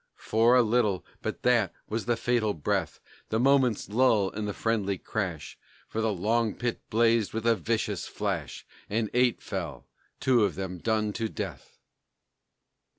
For 0.17 0.55
a 0.55 0.63
little, 0.63 1.05
but 1.21 1.43
that 1.43 1.73
was 1.87 2.05
the 2.07 2.17
fatal 2.17 2.55
breath, 2.55 2.99
That 3.29 3.37
moment's 3.37 3.87
lull 3.87 4.31
in 4.31 4.45
the 4.45 4.51
friendly 4.55 4.97
crash, 4.97 5.59
For 5.87 6.01
the 6.01 6.11
long 6.11 6.55
pit 6.55 6.81
blazed 6.89 7.33
with 7.33 7.45
a 7.45 7.53
vicious 7.55 8.07
flash, 8.07 8.65
And 8.89 9.11
eight 9.13 9.43
fell, 9.43 9.85
two 10.19 10.43
of 10.43 10.55
them 10.55 10.79
done 10.79 11.13
to 11.13 11.29
death. 11.29 11.77